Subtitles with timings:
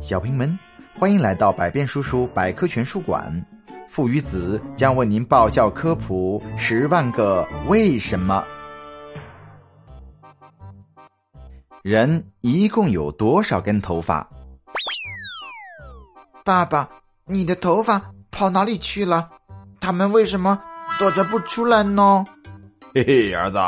[0.00, 0.56] 小朋友们，
[0.94, 3.44] 欢迎来到百变叔叔百科全书馆。
[3.88, 8.44] 父与子将为您爆笑科普十万个为什么。
[11.82, 14.28] 人一共有多少根头发？
[16.44, 16.88] 爸爸，
[17.26, 19.28] 你的头发跑哪里去了？
[19.80, 20.62] 他们为什么
[20.98, 22.24] 躲着不出来呢？
[22.94, 23.58] 嘿嘿，儿子，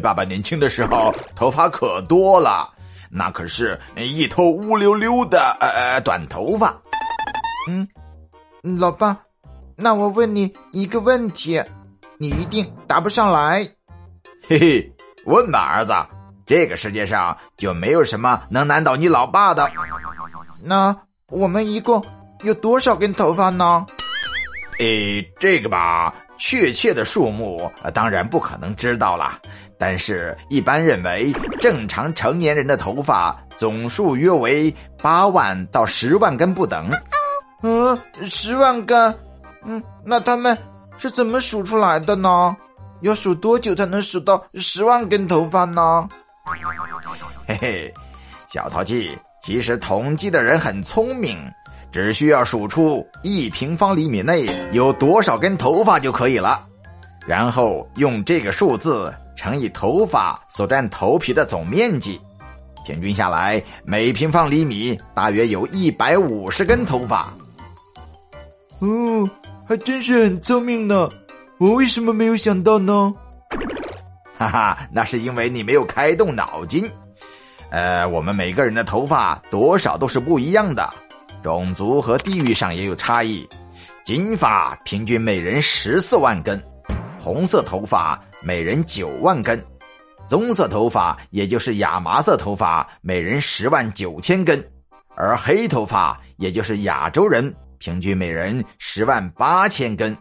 [0.00, 2.74] 爸爸年轻的时候头发可多了，
[3.10, 6.80] 那可是一头乌溜溜的呃呃短头发。
[7.68, 7.88] 嗯，
[8.62, 9.18] 老爸，
[9.76, 11.62] 那我问你一个问题，
[12.18, 13.68] 你一定答不上来。
[14.48, 14.92] 嘿嘿，
[15.24, 15.92] 问吧，儿子，
[16.46, 19.70] 这个世界上就没有什么能难倒你老爸的。
[20.62, 20.96] 那
[21.28, 22.04] 我们一共
[22.42, 23.86] 有多少根头发呢？
[24.78, 26.14] 诶，这个吧。
[26.38, 29.38] 确切的数目当然不可能知道了，
[29.78, 36.90] 但是一般认为，正常成年人的头发总数约为八万到十万根不等。
[37.62, 39.14] 嗯，十万根？
[39.64, 40.56] 嗯，那他们
[40.96, 42.56] 是怎么数出来的呢？
[43.00, 46.08] 要数多久才能数到十万根头发呢？
[47.46, 47.94] 嘿嘿，
[48.46, 51.38] 小淘气，其实统计的人很聪明。
[51.90, 56.66] 只需要数出一平方厘米内有多少根头发就可以了，
[57.26, 62.20] 然后用这个数字乘以头发所占头皮的总面积，
[62.84, 67.32] 平均下来每平方厘米大约有一百五十根头发。
[68.80, 69.28] 哦，
[69.66, 71.08] 还真是很聪明呢！
[71.58, 73.14] 我为什么没有想到呢？
[74.36, 76.90] 哈哈，那是因为你没有开动脑筋。
[77.70, 80.88] 呃，我们每个人的头发多少都是不一样的。
[81.42, 83.48] 种族和地域上也有差异，
[84.04, 86.62] 金发平均每人十四万根，
[87.18, 89.64] 红色头发每人九万根，
[90.26, 94.62] 棕色头发也就是亚麻色头发每人十万九千根，
[95.14, 100.16] 而黑头发也就是亚洲人平均每人十万八千根。